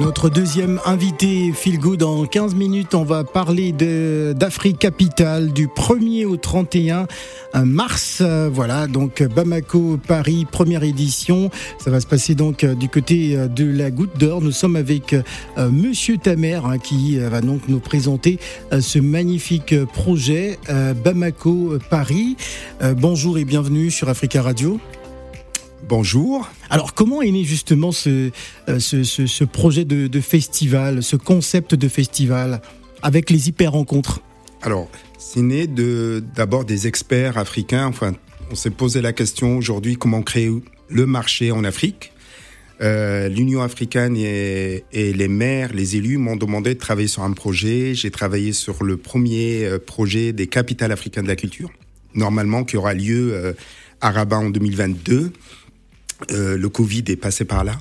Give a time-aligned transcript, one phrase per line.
[0.00, 6.24] Notre deuxième invité, Phil Good, en 15 minutes, on va parler d'Afrique Capitale du 1er
[6.24, 7.08] au 31
[7.64, 8.22] mars.
[8.52, 11.50] Voilà, donc Bamako, Paris, première édition.
[11.78, 14.40] Ça va se passer donc du côté de la Goutte d'Or.
[14.40, 18.38] Nous sommes avec euh, Monsieur Tamer hein, qui va donc nous présenter
[18.72, 22.36] euh, ce magnifique projet euh, Bamako, Paris.
[22.96, 24.78] Bonjour et bienvenue sur Africa Radio.
[25.86, 26.48] Bonjour.
[26.70, 28.30] Alors, comment est né justement ce,
[28.68, 32.60] euh, ce, projet de, festival, ce concept de festival
[33.02, 34.20] avec les hyper rencontres
[34.62, 37.86] Alors, c'est né d'abord des experts africains.
[37.86, 38.14] Enfin,
[38.50, 40.50] on s'est posé la question aujourd'hui comment créer
[40.88, 42.12] le marché en Afrique?
[42.80, 47.94] Euh, L'Union africaine et, les maires, les élus m'ont demandé de travailler sur un projet.
[47.94, 51.70] J'ai travaillé sur le premier euh, projet des capitales africaines de la culture,
[52.14, 53.54] normalement qui aura lieu
[54.00, 55.32] à Rabat en 2022.
[56.32, 57.78] Euh, le Covid est passé par là.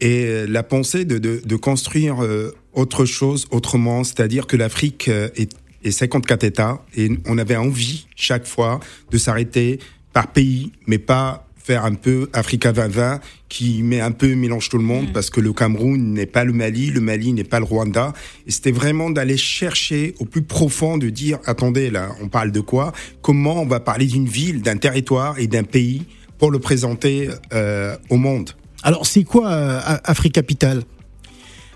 [0.00, 5.08] Et euh, la pensée de, de, de construire euh, autre chose autrement, c'est-à-dire que l'Afrique
[5.08, 9.78] est, est 54 États et on avait envie chaque fois de s'arrêter
[10.12, 14.78] par pays, mais pas faire un peu Africa 2020 qui met un peu mélange tout
[14.78, 15.12] le monde mm.
[15.12, 18.12] parce que le Cameroun n'est pas le Mali, le Mali n'est pas le Rwanda.
[18.46, 22.60] Et c'était vraiment d'aller chercher au plus profond de dire attendez là, on parle de
[22.60, 22.92] quoi?
[23.22, 26.02] Comment on va parler d'une ville, d'un territoire et d'un pays
[26.42, 28.50] pour le présenter euh, au monde.
[28.82, 30.82] Alors, c'est quoi euh, Afrique Capital?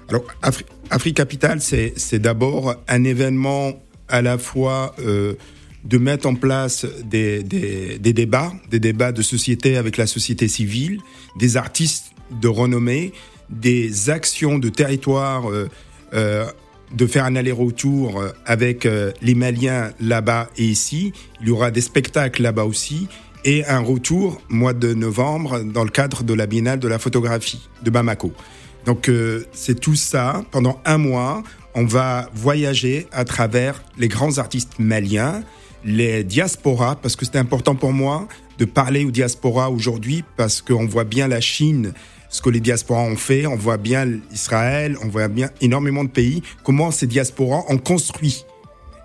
[0.08, 0.24] Alors,
[0.90, 5.34] Afrique Capital, c'est d'abord un événement à la fois euh,
[5.84, 10.98] de mettre en place des, des, débats, des débats de société avec la société civile,
[11.38, 13.12] des artistes de renommée,
[13.50, 15.44] des actions de territoire,
[16.12, 18.84] de faire un aller-retour avec
[19.22, 21.12] les Maliens là-bas et ici.
[21.40, 23.06] Il y aura des spectacles là-bas aussi
[23.46, 27.68] et un retour mois de novembre dans le cadre de la Biennale de la photographie
[27.82, 28.32] de Bamako.
[28.84, 30.44] Donc euh, c'est tout ça.
[30.50, 35.42] Pendant un mois, on va voyager à travers les grands artistes maliens,
[35.84, 38.26] les diasporas, parce que c'est important pour moi
[38.58, 41.92] de parler aux diasporas aujourd'hui, parce qu'on voit bien la Chine,
[42.28, 46.10] ce que les diasporas ont fait, on voit bien Israël, on voit bien énormément de
[46.10, 48.44] pays, comment ces diasporas ont construit.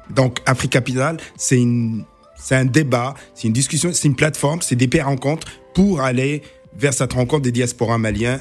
[0.10, 2.06] Donc Afrique Capital, c'est une
[2.42, 6.42] c'est un débat, c'est une discussion, c'est une plateforme, c'est des paires rencontres pour aller
[6.76, 8.40] vers cette rencontre des diasporas maliens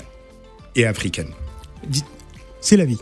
[0.75, 1.33] et africaines.
[2.61, 2.99] C'est la vie.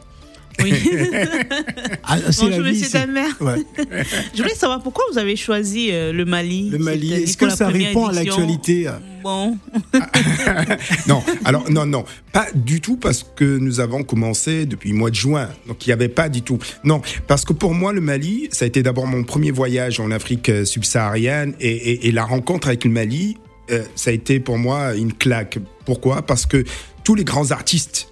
[0.62, 0.72] Oui.
[2.04, 3.36] ah, Bonjour, monsieur ta mère.
[4.34, 6.70] Je voulais savoir pourquoi vous avez choisi euh, le Mali.
[6.70, 8.88] Le Mali, est-ce que ça répond à l'actualité
[9.22, 9.58] Bon.
[11.06, 15.10] non, alors non, non, pas du tout parce que nous avons commencé depuis le mois
[15.10, 16.58] de juin, donc il n'y avait pas du tout.
[16.84, 20.10] Non, parce que pour moi, le Mali, ça a été d'abord mon premier voyage en
[20.10, 23.36] Afrique euh, subsaharienne et, la rencontre avec le Mali,
[23.70, 25.58] euh, ça a été pour moi une claque.
[25.84, 26.22] Pourquoi?
[26.22, 26.64] Parce que
[27.04, 28.08] tous les grands artistes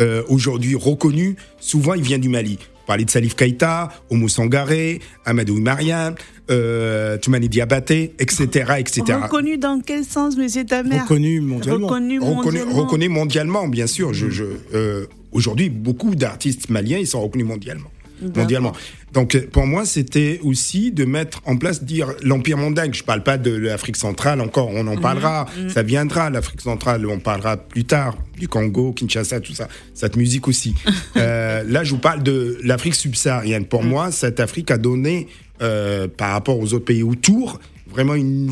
[0.00, 2.58] euh, aujourd'hui reconnu, souvent il vient du Mali.
[2.86, 6.14] Parler de Salif Keïta, Oumou Sangaré, Amadou Mariam,
[6.50, 9.02] euh, Toumani Diabaté, etc., etc.
[9.22, 11.00] Reconnu dans quel sens, monsieur Tamer?
[11.00, 11.86] Reconnu mondialement.
[11.86, 12.74] Reconnu mondialement.
[12.74, 14.12] Reconnu, mondialement, bien sûr.
[14.12, 14.44] Je, je
[14.74, 17.90] euh, Aujourd'hui, beaucoup d'artistes maliens, ils sont reconnus mondialement
[18.36, 18.72] mondialement.
[19.14, 22.92] Donc pour moi, c'était aussi de mettre en place, dire l'empire mondial.
[22.92, 25.00] Je parle pas de l'Afrique centrale encore, on en mhm.
[25.00, 25.70] parlera, mhm.
[25.70, 26.30] ça viendra.
[26.30, 30.74] L'Afrique centrale, on parlera plus tard du Congo, Kinshasa, tout ça, cette musique aussi.
[31.16, 33.66] euh, là, je vous parle de l'Afrique subsaharienne.
[33.66, 33.88] Pour mhm.
[33.88, 35.28] moi, cette Afrique a donné,
[35.62, 38.50] euh, par rapport aux autres pays autour, vraiment une,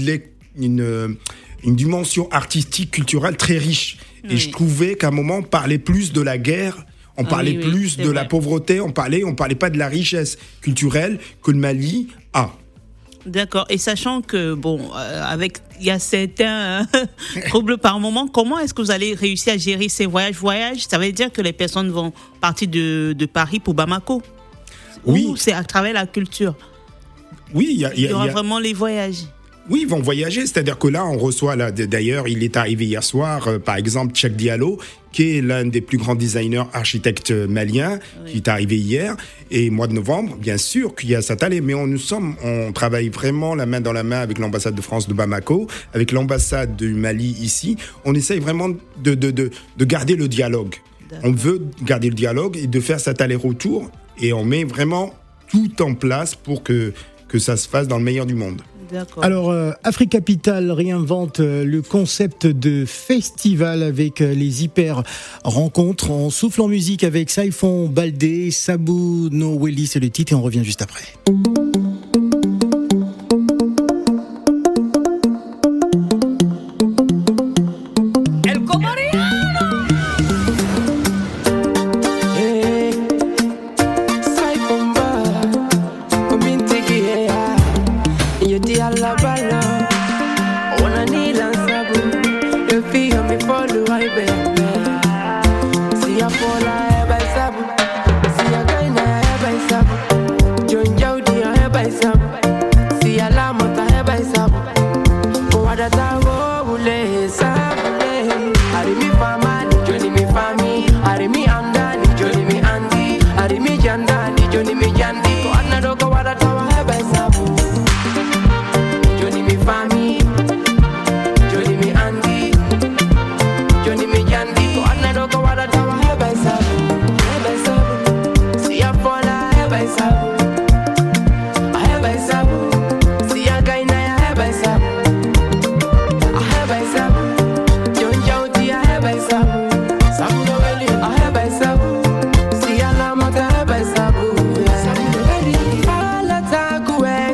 [0.56, 1.16] une,
[1.64, 3.98] une dimension artistique, culturelle très riche.
[4.30, 6.86] Et je trouvais qu'à un moment, on parlait plus de la guerre
[7.16, 10.38] on ah parlait plus de la pauvreté, on parlait, on parlait pas de la richesse
[10.60, 12.50] culturelle que le Mali a.
[13.26, 13.66] D'accord.
[13.68, 16.86] Et sachant que, bon, euh, avec, il y a certains
[17.48, 20.34] troubles par moment, comment est-ce que vous allez réussir à gérer ces voyages?
[20.34, 24.22] Voyages, ça veut dire que les personnes vont partir de, Paris pour Bamako?
[25.04, 25.26] Oui.
[25.28, 26.54] Ou c'est à travers la culture?
[27.54, 29.24] Oui, il y, a, il y aura vraiment les voyages?
[29.70, 30.40] Oui, ils vont voyager.
[30.42, 34.14] C'est-à-dire que là, on reçoit, là, d'ailleurs, il est arrivé hier soir, euh, par exemple,
[34.14, 34.78] Cheikh Diallo,
[35.12, 39.16] qui est l'un des plus grands designers architectes maliens, qui est arrivé hier.
[39.50, 41.60] Et mois de novembre, bien sûr qu'il y a allée.
[41.60, 44.80] Mais on, nous sommes, on travaille vraiment la main dans la main avec l'ambassade de
[44.80, 47.76] France de Bamako, avec l'ambassade du Mali ici.
[48.04, 50.76] On essaye vraiment de, de, de, de garder le dialogue.
[51.22, 53.90] On veut garder le dialogue et de faire cet aller-retour.
[54.18, 55.14] Et on met vraiment
[55.48, 56.94] tout en place pour que,
[57.28, 58.62] que ça se fasse dans le meilleur du monde.
[59.22, 65.02] Alors, euh, Afrique Capital réinvente euh, le concept de festival avec euh, les hyper
[65.44, 66.10] rencontres.
[66.10, 70.64] On souffle en musique avec Saifon Baldé, Sabou Noweli, c'est le titre et on revient
[70.64, 71.04] juste après.
[93.46, 94.58] follow I beg.
[96.02, 96.61] See, I follow.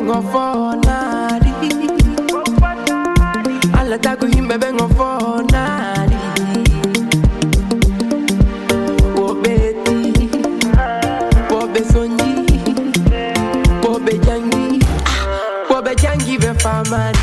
[0.09, 1.53] vengo fonari
[3.73, 6.17] Alla taco himbe vengo fonari
[9.15, 10.29] Oh Betty.
[11.51, 12.45] Oh Besonji.
[13.83, 14.79] Oh Bejangi.
[15.69, 17.19] Oh Bejangi ve famari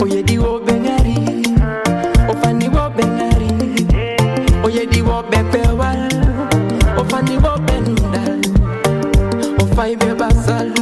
[0.00, 1.44] Oye di wo bengari
[2.28, 3.50] Ofani wo bengari
[4.64, 5.22] Oye di wo
[10.20, 10.79] basal.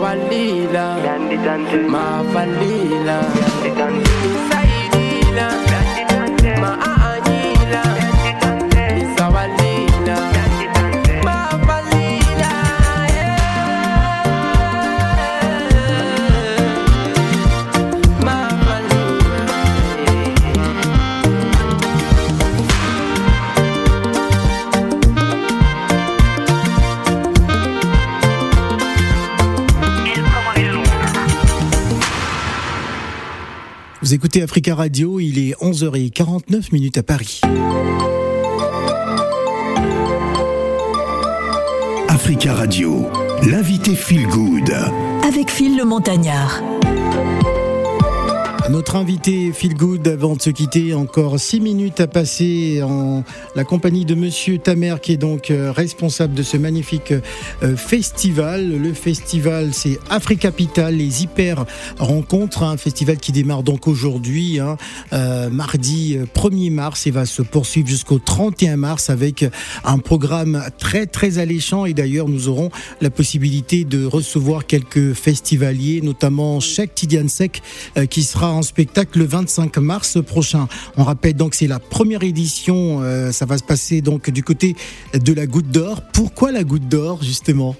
[0.00, 0.06] Vous
[34.30, 37.40] écoutez Africa Radio, il est 11h49 minutes à Paris.
[42.08, 43.08] Africa Radio,
[43.50, 44.72] l'invité Feel Good.
[45.26, 46.62] Avec Phil le Montagnard.
[48.70, 53.24] Notre invité Feel Good, avant de se quitter, encore six minutes à passer en
[53.56, 58.68] la compagnie de Monsieur Tamer, qui est donc euh, responsable de ce magnifique euh, festival.
[58.68, 61.64] Le festival, c'est Africapital, les hyper
[61.98, 64.76] rencontres, un festival qui démarre donc aujourd'hui, hein,
[65.12, 69.44] euh, mardi 1er mars, et va se poursuivre jusqu'au 31 mars avec
[69.82, 71.86] un programme très très alléchant.
[71.86, 77.26] Et d'ailleurs, nous aurons la possibilité de recevoir quelques festivaliers, notamment Cheikh Tidiane
[78.08, 80.68] qui sera en spectacle le 25 mars prochain.
[80.96, 84.76] On rappelle donc c'est la première édition, euh, ça va se passer donc du côté
[85.14, 86.02] de la Goutte d'Or.
[86.12, 87.76] Pourquoi la Goutte d'Or justement?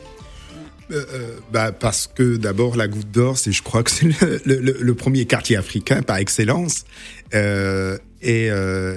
[0.91, 4.09] Euh, euh, bah parce que d'abord la Goutte d'Or, c'est je crois que c'est
[4.45, 6.85] le, premier quartier africain par excellence
[7.33, 8.51] et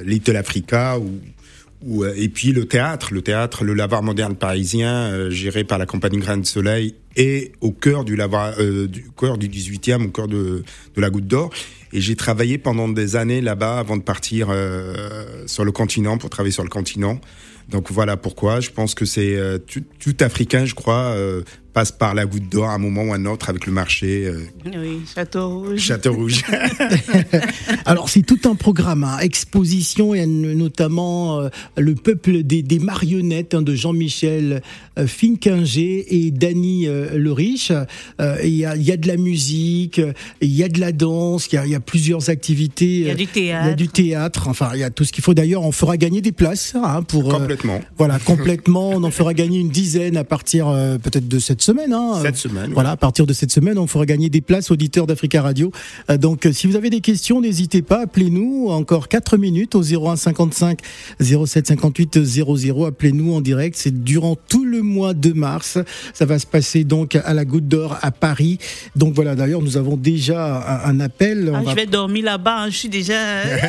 [0.05, 5.77] Little Africa ou et puis le théâtre, le théâtre, le lavoir moderne parisien, géré par
[5.77, 10.10] la compagnie Grain de Soleil, est au cœur du lavoir, du cœur du 18e, au
[10.10, 10.63] cœur de,
[10.96, 11.51] de la Goutte d'Or.
[11.93, 16.32] Et j'ai travaillé pendant des années là-bas avant de partir euh, sur le continent pour
[16.32, 17.22] travailler sur le continent.
[17.70, 18.60] Donc voilà pourquoi.
[18.60, 21.43] Je pense que c'est euh, tout, tout, africain, je crois, euh,
[21.74, 24.25] passe par la goutte d'or à un moment ou à un autre avec le marché.
[24.25, 25.80] Euh, oui, Château Rouge.
[25.80, 26.44] Château Rouge.
[27.86, 33.53] Alors c'est tout un programme, hein, exposition et notamment euh, le peuple des, des marionnettes
[33.53, 34.62] hein, de Jean-Michel
[35.00, 37.72] euh, Finkinger et Dany euh, Le Riche.
[38.44, 40.00] Il y a, y, a, de la musique,
[40.42, 43.00] il y a de la danse, il y a, y a, plusieurs activités.
[43.00, 43.65] Il y a du théâtre.
[43.65, 44.48] Il y a du théâtre.
[44.48, 45.34] Enfin, il y a tout ce qu'il faut.
[45.34, 47.82] D'ailleurs, on fera gagner des places hein, pour complètement.
[47.98, 48.89] voilà, complètement.
[48.89, 50.68] on en fera gagner une dizaine à partir
[51.01, 51.93] peut-être de cette semaine.
[51.93, 52.20] Hein.
[52.22, 52.72] Cette semaine.
[52.74, 55.72] Voilà, à partir de cette semaine, on fera gagner des places auditeurs d'Africa Radio.
[56.10, 58.67] Euh, donc, si vous avez des questions, n'hésitez pas, appelez-nous.
[58.70, 60.79] Encore 4 minutes au 01 55
[61.20, 62.86] 07 58 00.
[62.86, 63.75] Appelez-nous en direct.
[63.77, 65.77] C'est durant tout le mois de mars.
[66.13, 68.60] Ça va se passer donc à la Goutte d'Or à Paris.
[68.96, 71.51] Donc voilà, d'ailleurs, nous avons déjà un, appel.
[71.53, 72.63] Ah, Je vais dormir là-bas.
[72.63, 72.70] Hein.
[72.70, 73.13] Je suis déjà.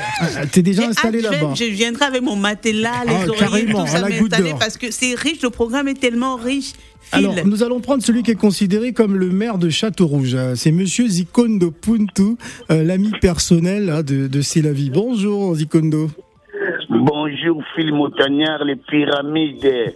[0.53, 1.55] T'es déjà installé là-bas.
[1.55, 5.43] Je viendrai avec mon matelas, les ah, oreillers, tout ça m'installer parce que c'est riche.
[5.43, 6.73] Le programme est tellement riche.
[7.13, 10.37] Alors, nous allons prendre celui qui est considéré comme le maire de Château-Rouge.
[10.55, 12.37] C'est Monsieur Zikondo Puntu,
[12.71, 14.91] euh, l'ami personnel hein, de, de Célavie.
[14.91, 16.11] Bonjour Zikondo.
[16.89, 19.95] Bonjour Phil Montagnard, les pyramides.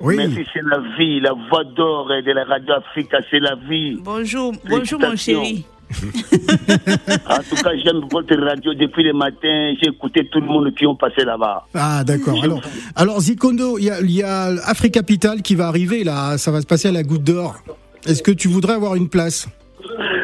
[0.00, 0.16] Oui.
[0.16, 3.98] Merci, c'est la vie, la voix d'or de la Radio Africa, c'est la vie.
[4.02, 5.64] Bonjour, bonjour mon chéri.
[7.28, 9.74] En tout cas, j'aime votre radio depuis le matin.
[9.82, 11.66] J'ai écouté tout le monde qui ont passé là-bas.
[11.74, 12.42] Ah, d'accord.
[12.42, 12.60] Alors,
[12.96, 16.38] alors, Zikondo, il y a, y a Africa Capital qui va arriver là.
[16.38, 17.56] Ça va se passer à la Goutte d'Or.
[18.06, 19.48] Est-ce que tu voudrais avoir une place?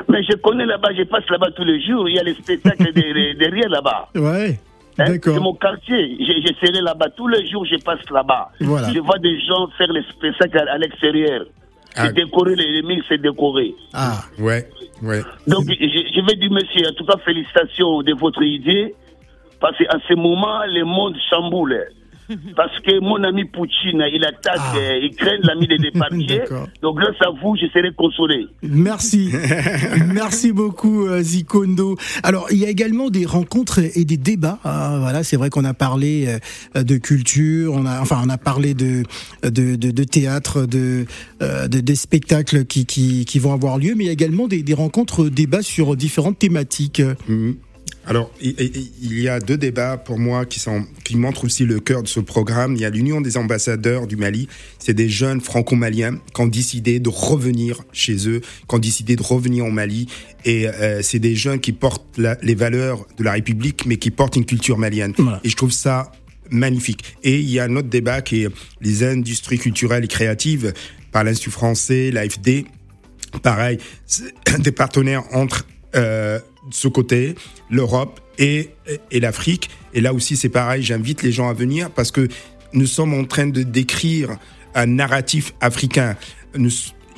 [0.09, 2.09] Mais je connais là-bas, je passe là-bas tous les jours.
[2.09, 4.09] Il y a les spectacles derrière, là-bas.
[4.15, 4.59] Ouais.
[4.99, 6.17] Hein, C'est mon quartier.
[6.19, 7.65] Je, je serai là-bas tous les jours.
[7.65, 8.51] Je passe là-bas.
[8.61, 8.93] Voilà.
[8.93, 11.45] Je vois des gens faire les spectacles à, à l'extérieur.
[11.99, 12.07] Ah.
[12.07, 13.75] C'est décoré, les, les mix, c'est décoré.
[13.93, 14.69] Ah, Ouais,
[15.03, 15.23] ouais.
[15.47, 18.95] Donc, je, je vais dire, monsieur, en tout cas, félicitations de votre idée.
[19.61, 21.77] Parce qu'à ce moment, le monde chamboule.
[22.57, 24.75] Parce que mon ami Poutine, il attaque, Ah.
[24.77, 26.43] euh, il craint l'ami des départiers.
[26.83, 28.47] Donc, grâce à vous, je serai consolé.
[28.63, 29.31] merci.
[30.13, 31.97] merci beaucoup, euh, Zikondo.
[32.23, 34.59] Alors, il y a également des rencontres et des débats.
[34.65, 36.39] Ah, voilà, c'est vrai qu'on a parlé
[36.77, 39.03] euh, de culture, on a, enfin, on a parlé de,
[39.43, 41.07] de, de, de théâtre, de,
[41.43, 44.49] euh, de- des spectacles qui, qui, qui vont avoir lieu, mais il y a également
[44.49, 47.03] des, des rencontres, débats sur différentes thématiques.
[47.29, 47.57] Mhm.
[48.09, 52.03] Alors, il, y a deux débats pour moi qui, sont, qui montrent aussi le cœur
[52.03, 52.75] de ce programme.
[52.75, 54.49] Il y a l'Union des ambassadeurs du Mali.
[54.79, 59.23] C'est des jeunes franco-maliens qui ont décidé de revenir chez eux, qui ont décidé de
[59.23, 60.07] revenir au Mali.
[60.47, 64.11] Et euh, c'est des jeunes qui portent la- les valeurs de la République, mais qui
[64.11, 65.13] portent une culture malienne.
[65.19, 65.41] Voilà.
[65.45, 66.11] Et je trouve ça
[66.51, 67.05] magnifique.
[67.25, 68.49] Et il y a un autre débat qui est
[68.81, 70.73] les industries culturelles et créatives
[71.13, 72.65] par l'Institut français, l'AFD.
[73.43, 73.77] Pareil,
[74.61, 76.39] des partenaires entre euh,
[76.71, 77.35] ce côté,
[77.71, 78.71] l'Europe et,
[79.11, 79.71] et l'Afrique.
[79.95, 82.29] Et là aussi, c'est pareil, j'invite les gens à venir parce que
[82.73, 84.37] nous sommes en train de décrire
[84.75, 86.17] un narratif africain.
[86.57, 86.71] Nous-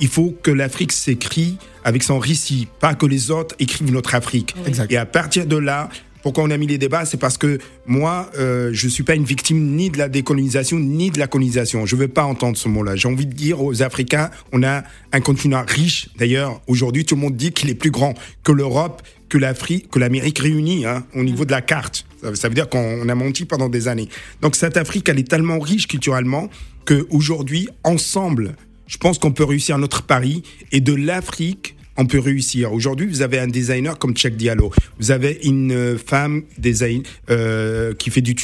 [0.03, 4.55] il faut que l'Afrique s'écrit avec son récit, pas que les autres écrivent notre Afrique.
[4.91, 5.91] Et à partir de là,
[6.23, 9.25] pourquoi on a mis les débats, c'est parce que moi, euh, je suis pas une
[9.25, 11.85] victime ni de la décolonisation ni de la colonisation.
[11.87, 12.95] Je veux pas entendre ce mot-là.
[12.97, 16.09] J'ai envie de dire aux Africains, on a un continent riche.
[16.19, 19.99] D'ailleurs, aujourd'hui, tout le monde dit qu'il est plus grand que l'Europe, que l'Afrique, que
[19.99, 22.05] l'Amérique réunie hein, au niveau de la carte.
[22.35, 24.11] Ça, veut dire qu'on a menti pendant des années.
[24.43, 26.51] Donc cette Afrique, elle est tellement riche culturellement
[26.85, 28.57] que aujourd'hui, ensemble,
[28.87, 32.73] je pense qu'on peut réussir notre pari et de l'Afrique on peut réussir.
[32.73, 34.73] Aujourd'hui, vous avez un designer comme Cheikh Diallo.
[34.99, 38.35] Vous avez une euh, femme design euh, qui fait du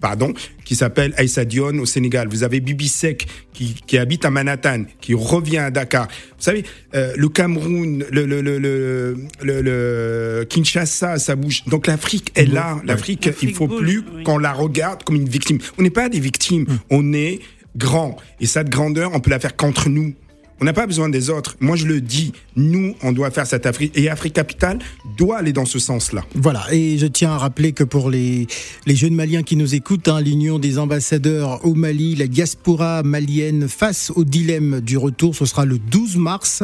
[0.00, 0.32] pardon,
[0.64, 2.28] qui s'appelle Aïssa Dione au Sénégal.
[2.28, 6.06] Vous avez Bibi Sek qui, qui habite à Manhattan, qui revient à Dakar.
[6.08, 11.62] Vous savez, euh, le Cameroun, le, le, le, le, le- le Kinshasa, ça bouge.
[11.66, 12.80] Donc l'Afrique est là.
[12.84, 14.22] L'Afrique, il faut bouge, plus oui.
[14.24, 15.58] qu'on la regarde comme une victime.
[15.78, 16.66] On n'est pas des victimes.
[16.90, 17.40] On est
[17.76, 18.16] grand.
[18.40, 20.14] Et cette grandeur, on peut la faire contre nous.
[20.60, 21.56] On n'a pas besoin des autres.
[21.60, 23.92] Moi, je le dis, nous, on doit faire cette Afrique.
[23.96, 24.78] Et Afrique Capitale
[25.18, 26.24] doit aller dans ce sens-là.
[26.34, 28.46] Voilà, et je tiens à rappeler que pour les,
[28.86, 34.12] jeunes maliens qui nous écoutent, hein, l'Union des ambassadeurs au Mali, la diaspora malienne face
[34.14, 36.62] au dilemme du retour, ce sera le 12 mars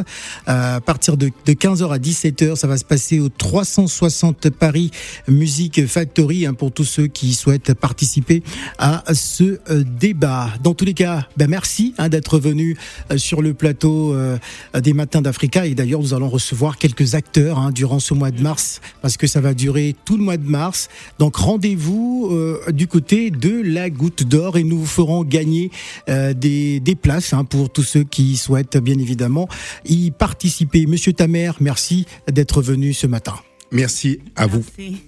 [0.49, 2.57] euh, à partir de, de 15h à 17h.
[2.57, 4.93] Ça va se passer au 360 Paris
[5.27, 8.43] Music Factory hein, pour tous ceux qui souhaitent participer
[8.79, 10.51] à ce euh, débat.
[10.63, 12.77] Dans tous les cas, ben merci hein, d'être venu
[13.11, 14.39] euh, sur le plateau euh,
[14.81, 15.67] des Matins d'Africa.
[15.67, 19.27] Et d'ailleurs, nous allons recevoir quelques acteurs hein, durant ce mois de mars, parce que
[19.27, 20.89] ça va durer tout le mois de mars.
[21.19, 25.71] Donc rendez-vous euh, du côté de la Goutte d'Or et nous vous ferons gagner
[26.09, 29.49] euh, des, des places hein, pour tous ceux qui souhaitent bien évidemment
[29.85, 30.87] y participer.
[30.87, 33.35] Monsieur Tamer, merci d'être venu ce matin.
[33.73, 34.65] Merci à vous.
[34.79, 35.01] Merci.